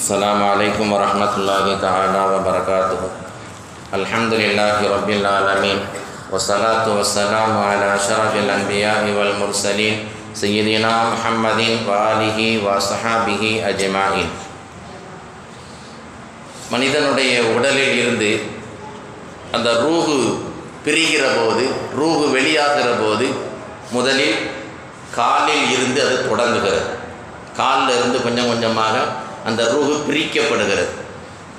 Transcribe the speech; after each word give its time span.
السلام 0.00 0.40
عليكم 0.42 0.86
ورحمة 0.88 1.32
الله 1.36 1.66
تعالى 1.76 2.20
وبركاته 2.32 3.00
الحمد 3.92 4.32
لله 4.34 4.78
رب 4.86 5.10
العالمين 5.10 5.78
والصلاة 6.32 6.86
والسلام 6.88 7.52
على 7.60 7.86
أشرف 7.94 8.32
الأنبياء 8.34 9.04
والمرسلين 9.10 9.94
سيدنا 10.34 10.92
محمد 11.06 11.60
وآله 11.84 12.38
وصحابه 12.58 13.42
أجمعين 13.66 14.28
மனிதனுடைய 16.70 17.34
உடலில் 17.54 17.94
இருந்து 17.98 18.32
அந்த 19.52 19.68
ரூஹு 19.84 20.18
பிரிகிற 20.84 21.24
போது 21.36 21.64
ரூஹு 22.00 22.24
வெளியாகிற 22.36 22.88
போது 23.00 23.26
முதலில் 23.92 24.36
காலில் 25.14 25.66
இருந்து 25.74 26.00
அது 26.06 26.16
தொடங்குகிறது 26.28 26.82
காலில் 27.56 27.96
இருந்து 27.96 28.18
கொஞ்சம் 28.22 28.50
கொஞ்சமாக 28.52 28.94
அந்த 29.49 29.63
ரூஹு 29.73 29.95
பிரிக்கப்படுகிறது. 30.07 30.87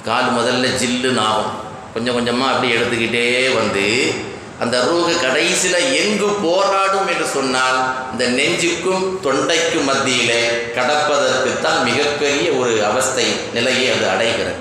கால் 0.09 0.31
முதல்ல 0.39 0.67
ஜில்லுன்னு 0.81 1.23
ஆகும். 1.29 1.53
கொஞ்சம் 1.95 2.15
கொஞ்சமாக 2.15 2.53
அப்படி 2.53 2.73
எடுத்துக்கிட்டே 2.77 3.27
வந்து 3.59 3.87
அந்த 4.65 4.77
ரூஹு 4.89 5.13
கடைசியில் 5.23 5.81
எங்கு 6.03 6.29
போராடும் 6.43 7.09
என்று 7.13 7.27
சொன்னால் 7.37 7.79
இந்த 8.13 8.25
நெஞ்சுக்கும் 8.39 9.05
தொண்டைக்கும் 9.25 9.89
மத்தியிலே 9.91 10.43
கடப்பதற்குத்தான் 10.77 11.81
மிகப்பெரிய 11.89 12.47
ஒரு 12.61 12.75
அவஸ்தை 12.91 13.27
நிலையை 13.57 13.89
அது 13.97 14.07
அடைகிறது. 14.15 14.55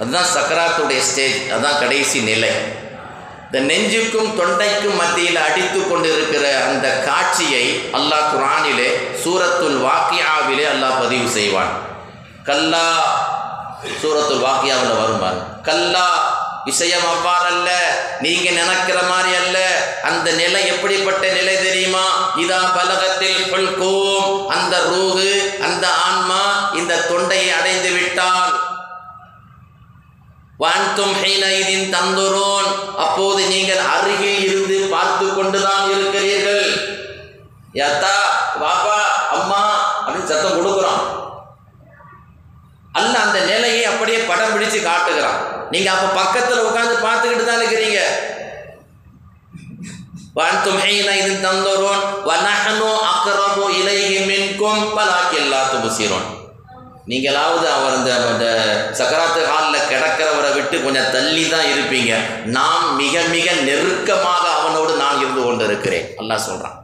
அதுதான் 0.00 0.32
சக்கராத்துடைய 0.36 1.02
ஸ்டேஜ் 1.10 1.38
அதுதான் 1.52 1.80
கடைசி 1.82 2.20
நிலை. 2.30 2.52
இந்த 3.46 3.58
நெஞ்சுக்கும் 3.72 4.30
தொண்டைக்கும் 4.40 4.98
மத்தியில் 5.02 5.40
அடித்து 5.46 5.80
கொண்டிருக்கிற 5.88 6.44
அந்த 6.68 6.86
காட்சியை 7.08 7.64
அல்லாஹ் 7.98 8.30
குரானிலே 8.32 8.88
சூரத்துல் 9.24 9.78
வாக்கியாவிலே 9.86 10.64
அல்லாஹ் 10.74 10.98
பதிவு 11.02 11.28
செய்வான். 11.38 11.72
கல்லா. 12.48 12.86
சூரத்து 14.00 14.34
வாக்கியாவில் 14.44 14.98
வருமாறு 15.00 15.40
கல்லா 15.68 16.08
விஷயம் 16.68 17.06
அவ்வாறல்ல 17.12 17.70
நீங்க 18.24 18.46
நினைக்கிற 18.58 18.98
மாதிரி 19.10 19.32
அல்ல. 19.40 19.58
அந்த 20.08 20.28
நிலை 20.40 20.60
எப்படிப்பட்ட 20.72 21.24
நிலை 21.36 21.54
தெரியுமா? 21.66 22.06
இதா 22.42 22.60
பலகத்தில் 22.76 23.50
கொள்கோம் 23.52 24.30
அந்த 24.56 24.74
ரூகு 24.90 25.28
அந்த 25.66 25.86
ஆன்மா 26.06 26.42
இந்த 26.80 27.02
தொண்டையை 27.10 27.50
அடைந்து 27.58 27.90
விட்டால் 27.98 28.54
வான்தும் 30.62 31.14
ஹீனைதின் 31.22 31.88
தந்துரோன். 31.96 32.70
அப்போது 33.04 33.42
நீங்கள் 33.54 33.82
அருகில் 33.96 34.42
இருந்து 34.46 34.78
பார்த்து 34.94 35.26
கொண்டுதான் 35.34 35.86
இருக்கிறீர்கள். 35.96 36.70
யத்தா 37.82 38.16
பாப்பா 38.62 38.98
அம்மா 39.36 39.62
அப்படின்னு 40.04 40.30
சத்தம் 40.32 40.58
கொடுக்குறோம் 40.58 41.04
அல்ல 42.98 43.14
அந்த 43.22 43.38
நிலையை 43.48 43.80
அப்படியே 43.88 44.18
படம் 44.28 44.52
பிடிச்சு 44.52 44.75
காட்டுகிறான். 44.88 45.38
நீங்க 45.74 45.88
அப்ப 45.94 46.06
பக்கத்துல 46.20 46.64
உட்காந்து 46.68 46.96
பார்த்துக்கிட்டு 47.06 47.44
தான் 47.50 47.60
இருக்கிறீங்க. 47.60 48.00
வான்தும் 50.38 50.80
ஹீனைதின் 50.84 51.44
தந்துரோன் 51.44 52.02
வனஹனு 52.28 52.88
அக்ரபு 53.10 53.66
இலைஹி 53.80 54.18
மின்கும் 54.30 54.82
பலாக்கில்லா 54.96 55.60
துபுசிரோன். 55.74 56.26
நீங்களாவது 57.10 57.66
அவர் 57.74 57.96
இந்த 57.98 58.10
அந்த 58.30 58.46
சக்கராத்து 58.98 59.40
ஹாலில் 59.50 59.86
கிடக்கிறவரை 59.90 60.50
விட்டு 60.56 60.76
கொஞ்சம் 60.84 61.10
தள்ளி 61.14 61.44
தான் 61.52 61.68
இருப்பீங்க. 61.72 62.12
நாம் 62.56 62.86
மிக 63.00 63.14
மிக 63.34 63.46
நெருக்கமாக 63.68 64.44
அவனோடு 64.58 64.92
நான் 65.02 65.20
இருந்து 65.22 65.42
கொண்டு 65.44 65.64
இருக்கிறேன் 65.68 66.06
அல்லாஹ் 66.22 66.46
சொல்கிறான் 66.48 66.76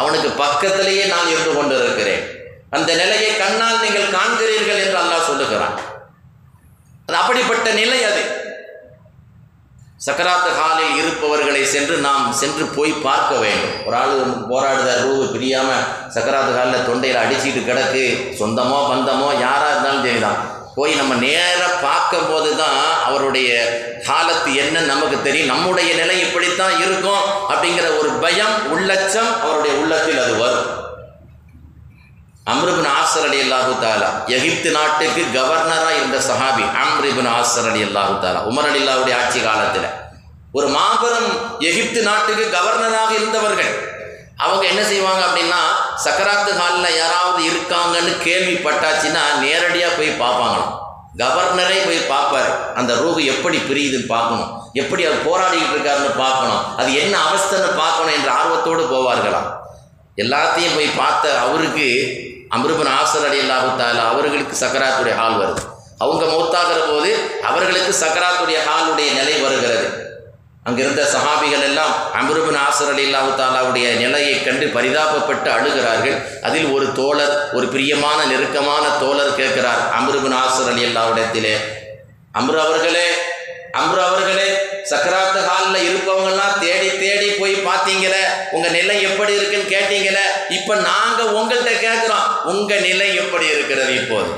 அவனுக்கு 0.00 0.30
பக்கத்திலேயே 0.42 1.04
நான் 1.14 1.30
இருந்து 1.34 1.52
கொண்டு 1.58 1.74
இருக்கிறேன் 1.82 2.22
அந்த 2.76 2.90
நிலையை 3.00 3.30
கண்ணால் 3.42 3.82
நீங்கள் 3.84 4.14
காண்கிறீர்கள் 4.16 4.82
என்று 4.84 4.98
அல்லாஹ் 5.02 5.28
சொல்லுகிறான். 5.30 5.76
அது 7.08 7.16
அப்படிப்பட்ட 7.22 7.68
நிலை 7.80 7.98
அது. 8.10 8.22
சக்கராத்து 10.06 10.48
ஹாலில் 10.56 10.96
இருப்பவர்களை 11.00 11.60
சென்று 11.74 11.96
நாம் 12.06 12.24
சென்று 12.40 12.64
போய் 12.76 12.92
பார்க்க 13.06 13.32
வேண்டும். 13.42 13.76
ஒரு 13.86 13.96
ஆள் 14.00 14.14
போராடுதார் 14.50 15.04
ரூபு 15.06 15.24
பிரியாமல் 15.34 15.84
சக்கராத்து 16.14 16.52
ஹாலில் 16.58 16.86
தொண்டையில் 16.88 17.22
அடிச்சுட்டு 17.22 17.62
கிடக்கு. 17.68 18.04
சொந்தமோ 18.40 18.80
பந்தமோ 18.90 19.28
யாராக 19.44 19.70
இருந்தாலும் 19.72 20.04
சரிதான். 20.06 20.40
போய் 20.76 20.98
நம்ம 21.00 21.14
நேராக 21.26 21.76
பார்க்கும் 21.84 22.28
போது 22.30 22.50
தான் 22.56 22.80
அவருடைய 23.04 23.50
காலத்து 24.08 24.50
என்ன 24.62 24.82
நமக்கு 24.92 25.18
தெரியும். 25.26 25.52
நம்முடைய 25.52 25.90
நிலை 26.00 26.16
இப்படித்தான் 26.24 26.74
இருக்கும் 26.84 27.22
அப்படிங்கிற 27.52 27.86
ஒரு 28.00 28.10
பயம் 28.24 28.56
உள்ளச்சம் 28.74 29.30
அவருடைய 29.44 29.74
உள்ளத்தில் 29.82 30.22
அது 30.24 30.34
வரும். 30.44 30.66
அம்ருபின் 32.52 32.88
ஆசர் 32.98 33.24
அலி 33.28 33.38
அல்லாஹு 33.44 33.72
தாலா 33.84 34.08
எகிப்து 34.34 34.70
நாட்டுக்கு 34.76 35.22
கவர்னராக 35.36 35.94
இருந்த 36.00 36.18
சஹாபி 36.26 36.64
அம்ரிபின் 36.82 37.28
ஆசர் 37.38 37.66
அலி 37.70 37.80
அல்லாஹு 37.86 38.14
தாலா 38.24 38.40
உமர் 38.50 38.68
அலில்லாவுடைய 38.70 39.14
ஆட்சி 39.20 39.40
காலத்தில். 39.46 39.88
ஒரு 40.58 40.68
மாபெரும் 40.76 41.30
எகிப்து 41.68 42.00
நாட்டுக்கு 42.08 42.44
கவர்னராக 42.56 43.10
இருந்தவர்கள். 43.18 43.72
அவங்க 44.44 44.64
என்ன 44.72 44.82
செய்வாங்க 44.90 45.22
அப்படின்னா 45.28 45.60
சக்கராத்து 46.04 46.52
ஹாலில் 46.60 46.98
யாராவது 47.02 47.40
இருக்காங்கன்னு 47.50 48.12
கேள்விப்பட்டாச்சுன்னா 48.26 49.24
நேரடியாக 49.44 49.96
போய் 49.98 50.20
பார்ப்பாங்களாம். 50.22 50.72
கவர்னரே 51.22 51.78
போய் 51.88 52.08
பார்ப்பார். 52.12 52.50
அந்த 52.78 52.92
ரூஹு 53.02 53.20
எப்படி 53.32 53.58
பிரியுதுன்னு 53.68 54.12
பார்க்கணும். 54.14 54.50
எப்படி 54.82 55.02
அவர் 55.08 55.26
போராடிக்கிட்டு 55.28 55.76
இருக்காருன்னு 55.76 56.12
பார்க்கணும். 56.24 56.62
அது 56.80 56.90
என்ன 57.02 57.14
அவஸ்தைன்னு 57.26 57.70
பார்க்கணும் 57.82 58.16
என்ற 58.18 58.30
ஆர்வத்தோடு 58.40 58.84
போவார்களாம். 58.94 59.50
எல்லாத்தையும் 60.24 60.76
போய் 60.76 60.98
பார்த்த 61.02 61.24
அவருக்கு 61.46 61.88
அமிர்பன் 62.56 62.90
ஆசர் 63.00 63.26
அலி 63.28 63.38
அல்லாஹு 63.44 63.68
தாலா 63.80 64.02
அவர்களுக்கு 64.12 64.56
சக்கராத்துடைய 64.64 65.14
ஹால் 65.20 65.38
வருது. 65.40 65.62
அவங்க 66.04 66.24
மௌத்தாகிற 66.32 66.80
போது 66.90 67.10
அவர்களுக்கு 67.50 67.92
சக்கராத்துடைய 68.02 68.58
ஹாலுடைய 68.68 69.08
நிலை 69.20 69.36
வருகிறது. 69.44 69.86
அங்கிருந்த 70.68 71.02
சஹாபிகள் 71.14 71.64
எல்லாம் 71.68 71.92
அமிருபன் 72.18 72.58
ஆசர் 72.66 72.90
அலி 72.92 73.02
அல்லாஹு 73.08 73.30
தாலாவுடைய 73.40 73.86
நிலையை 74.02 74.34
கண்டு 74.46 74.66
பரிதாபப்பட்டு 74.76 75.48
அழுகிறார்கள். 75.56 76.16
அதில் 76.46 76.68
ஒரு 76.76 76.86
தோழர் 77.00 77.34
ஒரு 77.58 77.66
பிரியமான 77.74 78.18
நெருக்கமான 78.32 78.84
தோழர் 79.02 79.38
கேட்கிறார் 79.40 79.82
அமிருபன் 79.98 80.36
ஆசர் 80.44 80.70
அலி 80.72 80.84
அல்லாவிடத்திலே 80.88 81.54
அம்ரு 82.40 82.58
அவர்களே 82.66 83.06
அம்ரு 83.76 84.00
அவர்களே 84.02 84.48
சக்கராத்து 84.90 85.40
ஹாலில் 85.46 85.86
இருப்பவங்கெல்லாம் 85.86 86.58
தேடி 86.60 86.90
தேடி 86.98 87.28
போய் 87.38 87.54
பார்த்தீங்களே 87.66 88.22
உங்கள் 88.50 88.70
நிலை 88.70 89.02
எப்படி 89.02 89.32
இருக்குன்னு 89.32 89.72
கேட்டீங்களே 89.72 90.26
இப்போ 90.50 90.74
நாங்கள் 90.84 91.32
உங்கள்கிட்ட 91.32 91.72
கேட்குறோம் 91.80 92.26
உங்கள் 92.44 92.80
நிலை 92.80 93.16
எப்படி 93.16 93.46
இருக்கிறது 93.46 93.94
இப்போது? 93.94 94.32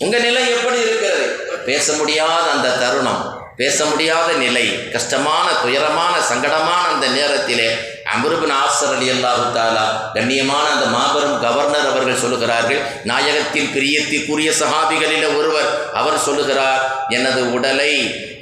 உங்கள் 0.00 0.20
நிலை 0.20 0.50
எப்படி 0.50 0.78
இருக்கிறது? 0.80 1.24
பேச 1.66 1.92
முடியாத 1.92 2.44
அந்த 2.50 2.68
தருணம் 2.76 3.22
பேச 3.56 3.84
முடியாத 3.84 4.32
நிலை 4.36 4.64
கஷ்டமான 4.92 5.46
துயரமான 5.62 6.14
சங்கடமான 6.30 6.82
அந்த 6.88 7.06
நேரத்திலே 7.08 7.68
அமருபின் 8.12 8.54
ஆசர் 8.64 8.92
அலி 8.96 9.06
அல்லாஹு 9.12 9.44
தாலா 9.56 9.84
கண்ணியமான 10.16 10.64
அந்த 10.72 10.86
மாபெரும் 10.96 11.38
கவர்னர் 11.44 11.88
அவர்கள் 11.90 12.20
சொல்லுகிறார்கள். 12.24 12.80
நாயகத்தில் 13.10 13.70
பிரியத்திற்குரிய 13.76 14.50
சகாபிகளில் 14.60 15.26
ஒருவர் 15.38 15.70
அவர் 16.00 16.18
சொல்லுகிறார் 16.26 16.82
எனது 17.18 17.40
உடலை 17.56 17.92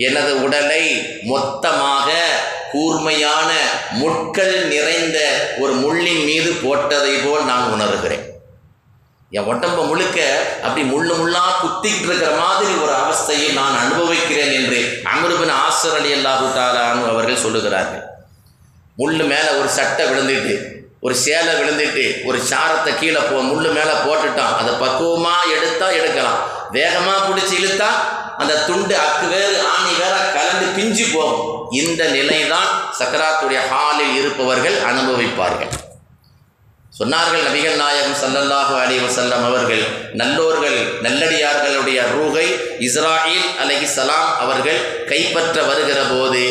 எனது 0.09 0.33
உடலை 0.47 0.83
மொத்தமாக 1.33 2.11
கூர்மையான 2.73 3.50
முட்கள் 4.03 4.55
நிறைந்த 4.75 5.19
ஒரு 5.62 5.73
முள்ளின் 5.84 6.23
மீது 6.29 6.50
போட்டதை 6.67 7.15
போல் 7.25 7.49
நான் 7.50 7.73
உணர்கிறேன். 7.75 8.27
என் 9.37 9.49
உடம்ப 9.53 9.81
முழுக்க 9.91 10.19
அப்படி 10.65 10.83
முள்ளு 10.93 11.12
முள்ளா 11.21 11.44
குத்திக்கிட்டு 11.61 12.09
இருக்கிற 12.09 12.33
மாதிரி 12.44 12.73
ஒரு 12.84 12.94
அவஸ்தையை 13.03 13.50
நான் 13.61 13.77
அனுபவிக்கிறேன் 13.83 14.55
என்று 14.61 14.81
அமருபின் 15.12 15.55
ஆசர் 15.67 15.99
அலி 16.00 16.11
அல்லாஹு 16.19 16.49
தாலானு 16.56 17.05
அவர்கள் 17.12 17.44
சொல்லுகிறார்கள். 17.44 18.03
முள்ளு 19.03 19.25
மேலே 19.33 19.51
ஒரு 19.61 19.69
சட்டை 19.79 20.05
விழுந்துட்டு 20.11 20.55
ஒரு 21.07 21.15
சேலை 21.25 21.53
விழுந்துட்டு 21.61 22.05
ஒரு 22.29 22.39
சாரத்தை 22.51 22.91
கீழே 22.99 23.23
போ 23.29 23.37
முள்ளு 23.51 23.71
மேலே 23.79 23.95
போட்டுட்டான். 24.07 24.57
அதை 24.61 24.73
பக்குவமாக 24.83 25.55
எடுத்தால் 25.55 25.97
எடுக்கலாம். 26.01 26.41
வேகமாக 26.76 27.21
பிடிச்சி 27.29 27.55
இழுத்தா 27.61 27.88
அந்த 28.43 28.55
துண்டு 28.69 28.94
அக்கு 29.06 29.26
வேறு 29.32 29.56
ஆணி 29.73 29.93
வேற 30.03 30.15
கலந்து 30.37 30.67
பிஞ்சு 30.76 31.06
போகும். 31.15 31.49
இந்த 31.81 32.03
நிலை 32.17 32.38
தான் 32.53 32.69
சக்கராத்துடைய 32.99 33.62
ஹாலில் 33.71 34.15
இருப்பவர்கள் 34.21 34.79
அனுபவிப்பார்கள். 34.91 35.73
சொன்னார்கள் 36.99 37.44
நபிகள் 37.47 37.76
நாயகம் 37.82 38.17
சல்லல்லாஹு 38.23 38.75
அலி 38.81 38.97
வசல்லம் 39.05 39.44
அவர்கள் 39.50 39.85
நல்லோர்கள் 40.21 40.79
நல்லடியார்களுடைய 41.06 42.00
ரூகை 42.17 42.47
இஸ்ராயில் 42.87 43.47
அலகி 43.62 43.88
சலாம் 43.97 44.31
அவர்கள் 44.44 44.81
கைப்பற்ற 45.11 45.56
வருகிற 45.71 46.00
போது 46.11 46.43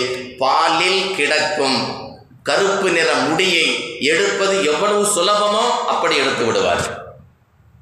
பாலில் 0.42 1.02
கிடக்கும் 1.18 1.78
கருப்பு 2.44 2.90
நிற 2.90 3.14
முடியை 3.14 3.98
எடுப்பது 4.00 4.66
எவ்வளவு 4.66 5.06
சுலபமோ 5.06 5.72
அப்படி 5.88 6.16
எடுத்து 6.16 6.46
விடுவார். 6.46 7.00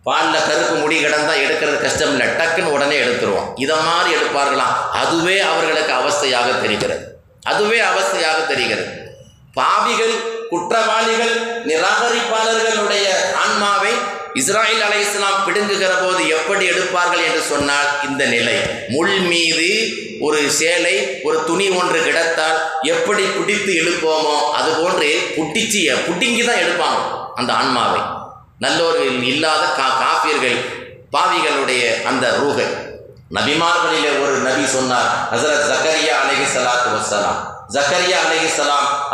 பாலில் 0.03 0.47
கருப்பு 0.47 0.75
முடி 0.75 1.03
கிடந்தால் 1.03 1.37
எடுக்கிறது 1.37 1.81
கஷ்டம் 1.81 2.09
இல்லை 2.09 2.27
டக்குன்னு 2.27 2.71
உடனே 2.71 2.99
எடுத்துருவோம். 2.99 3.51
இதை 3.55 3.75
மாதிரி 3.75 4.15
எடுப்பார்களாம். 4.15 4.89
அதுவே 4.91 5.39
அவர்களுக்கு 5.39 5.93
அவஸ்தையாக 5.93 6.61
தெரிகிறது. 6.61 7.19
அதுவே 7.43 7.79
அவஸ்தையாக 7.79 8.47
தெரிகிறது. 8.47 9.07
பாவிகள் 9.53 10.47
குற்றவாளிகள் 10.49 11.65
நிராகரிப்பாளர்களுடைய 11.65 13.33
ஆன்மாவை 13.35 13.91
இஸ்ராயில் 14.39 14.83
அலை 14.87 14.99
இஸ்லாம் 15.01 15.43
பிடுங்குகிற 15.45 15.93
போது 16.03 16.27
எப்படி 16.27 16.65
எடுப்பார்கள் 16.65 17.23
என்று 17.27 17.41
சொன்னால் 17.41 17.89
இந்த 18.09 18.25
நிலை. 18.25 18.57
முள் 18.89 19.15
மீது 19.31 19.69
ஒரு 20.21 20.39
சேலை 20.51 20.95
ஒரு 21.23 21.37
துணி 21.47 21.69
ஒன்று 21.69 21.99
கிடத்தால் 22.03 22.57
எப்படி 22.93 23.23
பிடித்து 23.37 23.71
இழுப்போமோ 23.81 24.35
அது 24.51 24.69
போன்று 24.71 25.09
புட்டிச்சிய 25.37 25.95
புட்டிங்கி 26.07 26.43
தான் 26.45 26.61
எடுப்பாங்க 26.63 26.99
அந்த 27.35 27.53
ஆன்மாவை. 27.53 28.01
நல்லோர்கள் 28.59 29.23
இல்லாத 29.23 29.63
கா 29.79 29.87
காப்பியர்கள் 30.03 30.57
பாவிகளுடைய 31.11 31.83
அந்த 32.03 32.25
ரூகை. 32.37 32.67
நபிமார்களிலே 33.37 34.11
ஒரு 34.23 34.35
நபி 34.39 34.65
சொன்னார் 34.67 35.09
ஹசரத் 35.33 35.67
ஜக்கரியா 35.71 36.15
அலைஹி 36.21 36.45
சலாத்து 36.55 36.89
வசலாம் 36.95 37.39
ஜக்கரியா 37.73 38.19
அலைஹி 38.25 38.49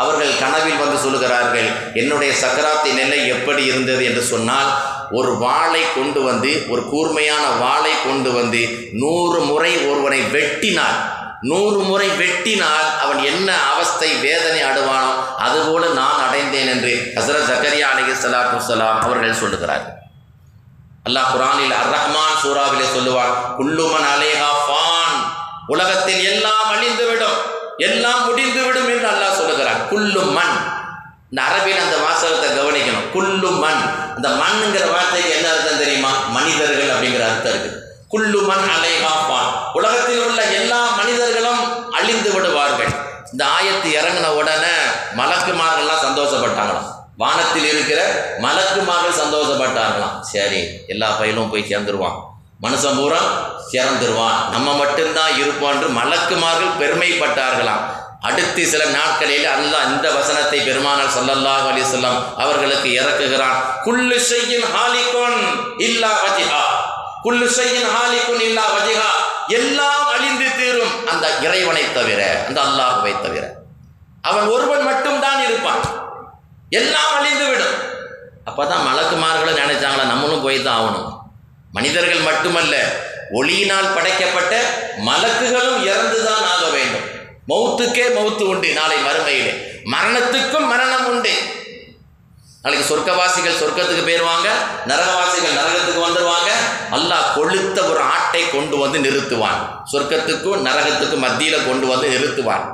அவர்கள் 0.02 0.40
கனவில் 0.40 0.82
வந்து 0.84 0.98
சொல்லுகிறார்கள் 1.06 1.68
என்னுடைய 1.94 2.32
சக்கராத்தின் 2.44 3.00
நிலை 3.02 3.28
எப்படி 3.28 3.64
இருந்தது? 3.66 4.06
என்று 4.06 4.22
சொன்னால் 4.34 4.70
ஒரு 5.12 5.32
வாளை 5.38 5.82
கொண்டு 5.96 6.22
வந்து 6.24 6.52
ஒரு 6.70 6.82
கூர்மையான 6.90 7.44
வாளை 7.64 7.92
கொண்டு 8.06 8.32
வந்து 8.32 8.62
நூறு 9.02 9.40
முறை 9.40 9.72
ஒருவனை 9.90 10.22
வெட்டினார் 10.36 10.98
நூறு 11.42 11.80
முறை 11.80 12.08
வெட்டினால் 12.22 12.88
அவன் 13.04 13.20
என்ன 13.24 13.50
அவஸ்தை 13.72 14.10
வேதனை 14.26 14.62
அடைவானோ 14.70 15.12
அதுபோல 15.46 15.90
நான் 16.00 16.24
அடைந்தேன் 16.28 16.68
என்று 16.68 16.94
ஹசரத் 17.18 17.50
ஜக்கரியா 17.52 17.90
அலி 17.94 18.04
ஸலாத்து 18.24 18.62
சலாம் 18.70 19.02
அவர்கள் 19.02 19.42
சொல்லுகிறார்கள். 19.42 19.94
அல்லாஹ் 21.10 21.32
குரானில் 21.34 21.76
அர் 21.82 21.92
ரஹ்மான் 21.98 22.40
சூறாவிலே 22.44 22.88
சொல்லுவான் 22.96 23.36
குல்லுமன் 23.60 24.08
அலேஹா 24.14 24.50
ஃபான் 24.66 25.20
உலகத்தில் 25.68 26.24
எல்லாம் 26.32 26.70
அழிந்துவிடும். 26.76 27.38
எல்லாம் 27.78 28.26
முடிந்துவிடும் 28.26 28.90
என்று 28.90 29.10
அல்லாஹ் 29.10 29.36
சொல்லுகிறான். 29.36 29.88
குல்லு 29.90 30.22
மண். 30.22 30.56
இந்த 31.30 31.42
அரபியில் 31.42 31.84
அந்த 31.84 31.98
வாசகத்தை 31.98 32.50
கவனிக்கணும். 32.50 33.12
குல்லு 33.14 33.52
மண். 33.52 33.82
இந்த 34.16 34.30
மண்ணுங்கிற 34.30 34.92
வார்த்தைக்கு 34.92 35.30
என்ன 35.30 35.50
அர்த்தம் 35.50 35.78
தெரியுமா? 35.78 36.10
மனிதர்கள் 36.28 36.88
அப்படிங்கிற 36.88 37.24
அர்த்தம் 37.24 37.54
இருக்கு. 37.54 37.84
குல்லு 38.08 38.42
மண் 38.42 38.58
அலேஹா 38.58 39.74
உலகத்தில் 39.74 40.20
உள்ள 40.20 40.42
எல்லா 40.42 40.96
மனிதர்களும் 40.96 41.92
அழிந்து 41.92 42.32
விடுவார்கள். 42.32 42.88
இந்த 43.32 43.46
ஆயத்து 43.46 43.88
இறங்கின 43.88 44.28
உடனே 44.28 44.76
மலக்குமார்கள்லாம் 45.18 46.06
சந்தோஷப்பட்டாங்களாம். 46.06 46.94
வானத்தில் 47.18 47.68
இருக்கிற 47.68 48.30
மலக்குமார்கள் 48.42 49.22
சந்தோஷப்பட்டார்களாம் 49.24 50.20
சரி 50.20 50.68
எல்லா 50.88 51.12
பயிலும் 51.12 51.50
போய் 51.50 51.66
சேர்ந்துருவான். 51.70 52.34
மனுஷன் 52.64 52.98
பூரா 52.98 53.20
திறந்துருவான் 53.72 54.50
நம்ம 54.50 54.74
மட்டும்தான் 54.74 55.38
இருப்போம் 55.38 55.72
என்று 55.72 55.88
மலக்குமார்கள் 55.90 56.78
பெருமைப்பட்டார்களாம். 56.80 57.84
அடுத்து 58.22 58.68
சில 58.68 58.86
நாட்களில் 58.86 59.46
அல்லாஹ் 59.46 59.94
இந்த 59.94 60.12
வசனத்தை 60.12 60.60
பெருமானார் 60.60 61.14
ஸல்லல்லாஹு 61.18 61.68
அலி 61.68 61.82
சொல்லாம் 61.82 62.38
அவர்களுக்கு 62.38 62.90
இறக்குகிறான். 62.92 63.58
குள்ளு 63.84 64.18
செய்யின் 64.20 64.66
ஹாலிகோன் 64.74 65.40
இல்லா 65.78 66.08
வஜிஹா. 66.08 66.64
குள்ளு 67.24 67.46
செய்யின் 67.46 67.90
ஹாலிகோன் 67.90 68.40
இல்லா 68.40 68.62
வஜிஹா. 68.62 69.10
எல்லாம் 69.48 70.08
அழிந்து 70.08 70.46
தீரும் 70.58 71.08
அந்த 71.08 71.38
இறைவனை 71.42 71.94
தவிர 71.94 72.46
அந்த 72.48 72.62
அல்லாஹுவை 72.62 73.22
தவிர. 73.22 73.54
அவன் 74.22 74.48
ஒருவன் 74.48 74.84
மட்டும்தான் 74.84 75.44
இருப்பான். 75.44 75.82
எல்லாம் 76.70 77.14
அழிந்து 77.16 77.46
விடும். 77.46 77.76
அப்போதான் 78.46 78.86
மலக்குமார்களும் 78.88 79.60
நினைச்சாங்களா 79.64 80.04
நம்மளும் 80.04 80.42
போய் 80.42 80.62
தான் 80.62 80.76
ஆகணும். 80.76 81.25
மனிதர்கள் 81.76 82.26
மட்டுமல்ல 82.28 82.76
ஒளியினால் 83.32 83.94
படைக்கப்பட்ட 83.96 84.54
மலக்குகளும் 85.06 85.80
இறந்துதான் 85.92 86.46
ஆக 86.54 86.64
வேண்டும். 86.76 87.06
மௌத்துக்கே 87.50 88.06
மௌத்து 88.18 88.44
உண்டு 88.52 88.70
நாளை 88.74 88.98
மறுமையிலே. 88.98 89.54
மரணத்துக்கும் 89.94 90.68
மரணம் 90.68 91.08
உண்டு. 91.08 91.34
நாளைக்கு 92.62 92.86
சொர்க்கவாசிகள் 92.92 93.60
சொர்க்கத்துக்கு 93.62 94.04
போயிருவாங்க 94.04 94.50
நரகவாசிகள் 94.88 95.58
நரகத்துக்கு 95.60 96.02
வந்துடுவாங்க 96.08 96.52
அல்லாஹ் 96.92 97.32
கொளுத்த 97.36 97.90
ஒரு 97.90 98.02
ஆட்டை 98.16 98.44
கொண்டு 98.50 98.78
வந்து 98.78 99.00
நிறுத்துவான். 99.00 99.62
சொர்க்கத்துக்கும் 99.92 100.66
நரகத்துக்கும் 100.70 101.26
மத்தியில் 101.26 101.68
கொண்டு 101.68 101.88
வந்து 101.88 102.10
நிறுத்துவான். 102.16 102.66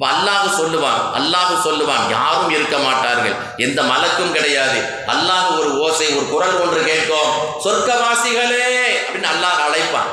இப்போ 0.00 0.12
அல்லாஹ் 0.16 0.44
சொல்லுவான் 0.58 1.00
அல்லாஹ் 1.18 1.50
சொல்லுவான் 1.64 2.04
யாரும் 2.12 2.52
இருக்க 2.56 2.76
மாட்டார்கள். 2.84 3.34
எந்த 3.64 3.80
மலக்கும் 3.88 4.32
கிடையாது. 4.36 4.78
அல்லாஹ் 5.14 5.48
ஒரு 5.56 5.70
ஓசை 5.86 6.06
ஒரு 6.18 6.24
குரல் 6.30 6.56
ஒன்று 6.62 6.80
கேட்கும். 6.86 7.32
சொர்க்கவாசிகளே 7.64 8.62
அப்படின்னு 9.02 9.28
அல்லாஹ் 9.32 9.60
அழைப்பான். 9.66 10.08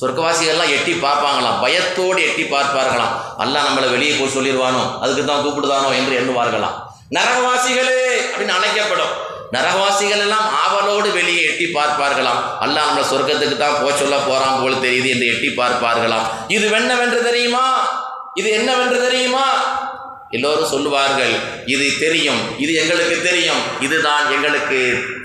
சொர்க்கவாசிகள்லாம் 0.00 0.74
எட்டி 0.76 0.92
பார்ப்பாங்களாம் 1.06 1.56
பயத்தோடு 1.64 2.20
எட்டி 2.28 2.44
பார்ப்பார்களாம். 2.52 3.14
அல்லாஹ் 3.44 3.66
நம்மளை 3.68 3.88
வெளியே 3.94 4.12
போய் 4.18 4.34
சொல்லிடுவானோ 4.36 4.84
அதுக்கு 5.02 5.24
தான் 5.30 5.42
கூப்பிடுதானோ 5.46 5.88
என்று 6.00 6.14
எண்ணுவார்களாம். 6.20 6.76
நரகவாசிகளே 7.18 7.98
அப்படின்னு 8.28 8.56
அழைக்கப்படும். 8.58 9.16
நரகவாசிகள் 9.56 10.22
எல்லாம் 10.26 10.46
ஆவலோடு 10.64 11.08
வெளியே 11.18 11.42
எட்டி 11.48 11.66
பார்ப்பார்களாம். 11.78 12.40
அல்லாஹ் 12.66 12.86
நம்மளை 12.88 13.08
சொர்க்கத்துக்கு 13.14 13.58
தான் 13.64 13.80
போக 13.80 13.96
சொல்ல 14.04 14.16
போறான் 14.28 14.62
போல 14.62 14.76
தெரியுது 14.86 15.10
என்று 15.16 15.32
எட்டி 15.32 15.52
பார்ப்பார்களாம். 15.62 16.28
இது 16.58 16.66
என்னவென்று 16.80 17.20
தெரியுமா? 17.30 17.66
இது 18.40 18.48
என்னவென்று 18.58 18.98
தெரியுமா? 19.06 19.46
எல்லோரும் 20.36 20.70
சொல்லுவார்கள் 20.74 21.34
இது 21.72 21.86
தெரியும் 22.04 22.42
இது 22.64 22.72
எங்களுக்கு 22.82 23.16
தெரியும் 23.28 23.62
இதுதான் 23.86 24.24
எங்களுக்கு 24.34 24.78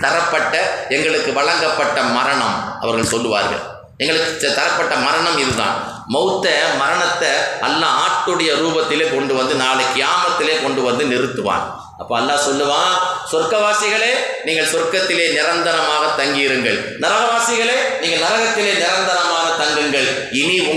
தரப்பட்ட 0.04 0.54
எங்களுக்கு 0.96 1.32
வழங்கப்பட்ட 1.40 1.98
மரணம் 2.18 2.58
அவர்கள் 2.84 3.12
சொல்லுவார்கள். 3.14 3.64
எங்களுக்கு 4.02 4.50
தரப்பட்ட 4.58 4.96
மரணம் 5.06 5.38
இதுதான். 5.44 5.78
மௌத்த 6.16 6.48
மரணத்தை 6.82 7.32
அல்லாஹ் 7.68 7.98
ஆட்டுடைய 8.04 8.52
ரூபத்திலே 8.62 9.06
கொண்டு 9.16 9.34
வந்து 9.40 9.54
நாளை 9.64 9.86
கியாமத்திலே 9.96 10.56
கொண்டு 10.66 10.82
வந்து 10.88 11.04
நிறுத்துவான். 11.14 11.66
அப்போ 12.02 12.14
அல்லாஹ் 12.20 12.46
சொல்லுவான் 12.48 12.94
சொர்க்கவாசிகளே 13.32 14.12
நீங்கள் 14.48 14.70
சொர்க்கத்திலே 14.74 15.26
நிரந்தரமாக 15.38 16.04
தங்கியிருங்கள். 16.20 16.78
நரகவாசிகளே 17.04 17.78
நீங்கள் 18.02 18.24
நரகத்திலே 18.26 18.74
நிர 18.84 18.94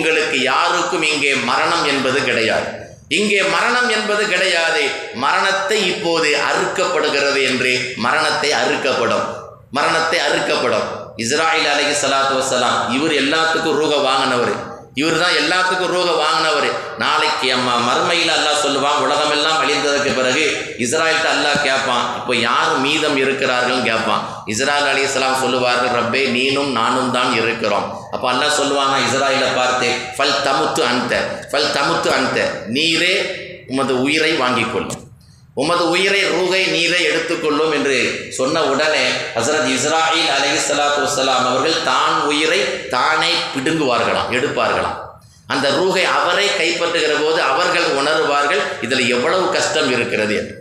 உங்களுக்கு 0.00 0.38
யாருக்கும் 0.52 1.04
இங்கே 1.12 1.32
மரணம் 1.50 1.84
என்பது 1.92 2.18
கிடையாது. 2.28 2.68
இங்கே 3.18 3.38
மரணம் 3.54 3.88
என்பது 3.94 4.22
கிடையாது 4.32 4.82
மரணத்தை 5.24 5.78
இப்போது 5.92 6.28
அறுக்கப்படுகிறது 6.48 7.40
என்று 7.48 7.72
மரணத்தை 8.04 8.50
அறுக்கப்படும். 8.60 9.24
மரணத்தை 9.78 10.18
அறுக்கப்படும். 10.26 10.86
இஸ்ராயில் 11.24 11.68
அலகி 11.72 11.94
சலாத்து 12.02 12.34
வசலாம் 12.40 12.78
இவர் 12.96 13.14
எல்லாத்துக்கும் 13.22 13.78
ரூக 13.80 13.94
வாங்கினவர். 14.08 14.54
இவர் 15.00 15.18
தான் 15.22 15.36
எல்லாத்துக்கும் 15.42 15.92
ரூக 15.96 16.08
வாங்கினவர். 16.22 16.68
நான் 17.02 17.19
அம்மா 17.56 17.74
மறுமையில் 17.88 18.32
அல்லாஹ் 18.36 18.62
சொல்லுவான் 18.64 19.02
உலகமெல்லாம் 19.04 19.58
அழிந்ததற்கு 19.62 20.10
பிறகு 20.18 20.44
இஸ்ராயல்கிட்ட 20.84 21.28
அல்லாஹ் 21.34 21.62
கேட்பான் 21.66 22.04
இப்போ 22.18 22.34
யார் 22.48 22.72
மீதம் 22.84 23.16
இருக்கிறார்கள்னு 23.22 23.88
கேட்பான் 23.90 24.22
இஸ்ராயல் 24.52 24.88
அலைஹிஸ்ஸலாம் 24.92 25.40
சொல்லுவார்கள் 25.42 25.94
ரப்பே 25.98 26.22
நீனும் 26.36 26.70
நானும் 26.78 27.10
தான் 27.16 27.32
இருக்கிறோம். 27.40 27.86
அப்போ 28.14 28.26
அல்லாஹ் 28.32 28.56
சொல்லுவானா 28.60 28.96
இஸ்ராயலை 29.08 29.50
பார்த்து 29.60 29.90
ஃபல் 30.16 30.38
தமுத்து 30.46 30.82
அந்த 30.92 31.14
ஃபல் 31.52 31.70
தமுத்து 31.76 32.10
அந்த 32.20 32.38
நீரே 32.76 33.14
உமது 33.72 33.94
உயிரை 34.06 34.32
வாங்கிக் 34.42 34.72
கொள்ளும் 34.72 34.98
உமது 35.56 35.84
உயிரை 35.94 36.20
ரூகை 36.34 36.60
நீரை 36.66 37.00
எடுத்துக்கொள்ளும். 37.10 37.72
என்று 37.76 37.96
சொன்ன 38.38 38.62
உடனே 38.72 39.04
ஹசரத் 39.36 39.70
இஸ்ராயில் 39.76 40.30
அலி 40.36 40.50
சலாத்து 40.68 41.06
வலாம் 41.16 41.46
அவர்கள் 41.50 41.78
தான் 41.82 42.16
உயிரை 42.30 42.60
தானே 42.96 43.32
பிடுங்குவார்களாம் 43.54 44.30
எடுப்பார்களாம். 44.38 44.98
அந்த 45.54 45.66
ரூகை 45.70 46.04
அவரை 46.18 46.46
கைப்பற்றுகிற 46.60 47.14
போது 47.24 47.38
அவர்கள் 47.42 47.86
உணருவார்கள் 48.00 48.62
இதில் 48.80 49.08
எவ்வளவு 49.08 49.46
கஷ்டம் 49.52 49.90
இருக்கிறது? 49.90 50.34
என்று. 50.40 50.54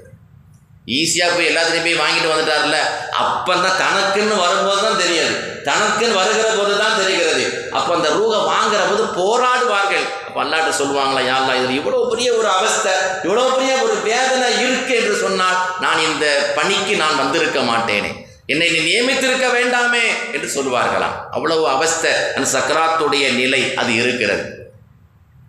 ஈஸியாக 1.00 1.34
போய் 1.36 1.50
எல்லாத்தையும் 1.50 1.86
போய் 1.88 2.02
வாங்கிட்டு 2.04 2.30
வந்துட்டார்ல 2.32 2.78
அப்போ 3.24 3.54
தான் 3.56 3.80
தனக்குன்னு 3.82 4.36
வரும்போது 4.36 4.82
தான் 4.86 5.02
தெரியாது. 5.02 5.36
தனக்குன்னு 5.64 6.18
வருகிற 6.20 6.48
போது 6.58 6.74
தான் 6.78 6.98
தெரிகிறது. 7.02 7.44
அப்போ 7.72 7.92
அந்த 7.96 8.10
ரூகை 8.10 8.40
வாங்குற 8.54 8.82
போது 8.90 9.04
போராடுவார்கள். 9.20 10.06
அப்போ 10.28 10.40
அல்லாட்ட 10.44 10.72
சொல்லுவாங்களா 10.80 11.22
யாரா 11.26 11.54
இதில் 11.54 11.78
இவ்வளோ 11.80 12.00
பெரிய 12.10 12.30
ஒரு 12.34 12.48
அவஸ்தை 12.48 12.94
இவ்வளோ 13.24 13.44
பெரிய 13.56 13.74
ஒரு 13.84 13.96
வேதனை 14.10 14.48
இருக்கு 14.66 14.96
என்று 14.96 15.16
சொன்னால் 15.16 15.60
நான் 15.80 16.00
இந்த 16.00 16.26
பணிக்கு 16.56 16.96
நான் 16.96 17.18
வந்திருக்க 17.18 17.60
மாட்டேனே. 17.62 18.12
என்னை 18.46 18.70
நீ 18.70 18.80
நியமித்திருக்க 18.80 19.48
வேண்டாமே 19.58 20.06
என்று 20.34 20.50
சொல்லுவார்களாம். 20.56 21.18
அவ்வளவு 21.32 21.70
அவஸ்தை 21.70 22.12
அந்த 22.36 22.48
சக்கராத்துடைய 22.58 23.26
நிலை 23.34 23.62
அது 23.76 23.92
இருக்கிறது. 23.96 24.46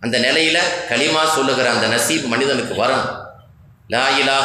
அந்த 0.03 0.17
நிலையில் 0.19 0.69
களிமா 0.89 1.23
சொல்லுகிற 1.35 1.67
அந்த 1.71 1.87
நசீப் 1.87 2.27
மனிதனுக்கு 2.33 2.75
வரணும் 2.83 3.09
லா 3.93 4.03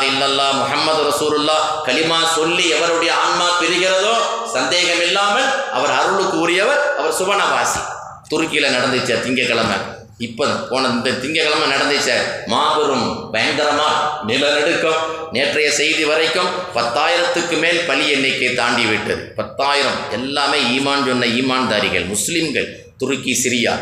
இல்லல்லா 0.08 0.46
முகமது 0.60 1.00
ரசூலுல்லா 1.10 1.56
களிமா 1.86 2.18
சொல்லி 2.34 2.64
எவருடைய 2.76 3.12
ஆன்மா 3.24 3.46
பிரிகிறதோ 3.60 4.14
சந்தேகம் 4.52 5.02
இல்லாமல் 5.06 5.48
அவர் 5.72 5.92
அருளுக்கு 5.98 6.36
உரியவர் 6.44 6.82
அவர் 6.98 7.16
சுபனவாசி. 7.20 7.80
துருக்கியில் 8.28 8.74
நடந்துச்சு 8.76 9.14
திங்கக்கிழமை. 9.24 9.76
இப்போ 10.26 10.44
போன 10.70 10.88
இந்த 10.88 11.10
திங்கக்கிழமை 11.22 11.66
நடந்துச்ச 11.74 12.10
மாபெரும் 12.52 13.08
பயங்கரமாக 13.32 14.24
நிலநடுக்கம். 14.28 15.02
நேற்றைய 15.32 15.68
செய்தி 15.80 16.04
வரைக்கும் 16.04 16.50
பத்தாயிரத்துக்கு 16.76 17.58
மேல் 17.64 17.80
பலி 17.90 18.06
எண்ணிக்கை 18.10 18.54
தாண்டி 18.54 18.84
விட்டது. 18.84 19.22
பத்தாயிரம். 19.40 20.00
எல்லாமே 20.10 20.58
ஈமான் 20.76 21.06
சொன்ன 21.10 21.30
ஈமான்தாரிகள் 21.40 22.08
முஸ்லீம்கள் 22.14 22.68
துருக்கி 22.98 23.34
சிரியா. 23.44 23.74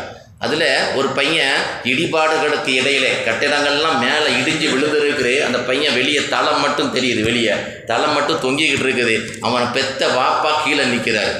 அதில் 0.44 0.66
ஒரு 0.96 1.08
பையன் 1.16 1.56
இடிபாடுகளுக்கு 1.90 2.70
இடையிலே 2.74 3.10
கட்டிடங்கள்லாம் 3.26 3.98
மேலே 4.00 4.28
இடிஞ்சு 4.36 4.66
விழுந்துருக்குது 4.72 5.34
அந்த 5.42 5.58
பையன் 5.68 5.96
வெளியே 5.98 6.22
தலை 6.28 6.52
மட்டும் 6.56 6.92
தெரியுது 6.94 7.22
வெளியே 7.24 7.56
தலை 7.86 8.08
மட்டும் 8.14 8.42
தொங்கிக்கிட்டு 8.44 8.86
இருக்குது 8.86 9.16
அவனை 9.42 9.66
பெத்த 9.72 10.08
வாப்பா 10.16 10.52
கீழே 10.64 10.86
நிற்கிறார் 10.86 11.34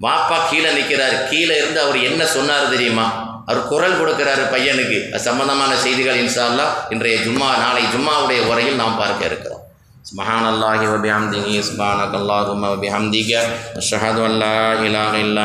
வாப்பா 0.00 0.38
கீழே 0.50 0.70
நிற்கிறார் 0.70 1.16
கீழே 1.30 1.56
இருந்து 1.58 1.80
அவர் 1.80 1.98
என்ன 2.02 2.22
சொன்னார் 2.34 2.72
தெரியுமா 2.74 3.06
அவர் 3.48 3.68
குரல் 3.68 3.98
கொடுக்கிறாரு 4.00 4.44
பையனுக்கு 4.50 4.98
அது 5.08 5.24
சம்பந்தமான 5.24 5.72
செய்திகள் 5.84 6.22
இன்ஷா 6.22 6.44
அல்லாஹ் 6.50 6.72
இன்றைய 6.90 7.18
ஜும்மா 7.24 7.50
நாளை 7.58 7.84
ஜும்மாவுடைய 7.94 8.40
உரையில் 8.50 8.80
நாம் 8.82 9.02
பார்க்க 9.02 9.30
இருக்கிறோம் 9.32 9.62
سبحان 10.04 10.44
الله 10.46 10.80
وبحمده 10.92 11.46
سبحانك 11.62 12.12
اللهم 12.14 12.62
وبحمدك 12.64 13.30
أشهد 13.76 14.16
أن 14.18 14.32
لا 14.34 14.60
إله 14.76 15.12
إلا 15.20 15.40